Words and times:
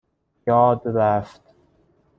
یاد 0.47 0.81
رفت 0.85 1.41